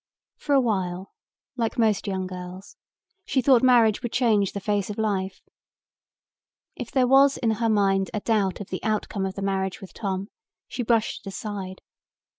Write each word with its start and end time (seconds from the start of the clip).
For 0.37 0.55
a 0.55 0.59
while, 0.61 1.11
like 1.57 1.77
most 1.77 2.07
young 2.07 2.25
girls, 2.25 2.75
she 3.23 3.39
thought 3.39 3.61
marriage 3.61 4.01
would 4.01 4.11
change 4.11 4.51
the 4.53 4.59
face 4.59 4.89
of 4.89 4.97
life. 4.97 5.41
If 6.75 6.89
there 6.89 7.05
was 7.05 7.37
in 7.37 7.51
her 7.51 7.69
mind 7.69 8.09
a 8.11 8.19
doubt 8.21 8.59
of 8.59 8.71
the 8.71 8.83
outcome 8.83 9.27
of 9.27 9.35
the 9.35 9.43
marriage 9.43 9.79
with 9.79 9.93
Tom 9.93 10.31
she 10.67 10.81
brushed 10.81 11.21
it 11.21 11.29
aside. 11.29 11.81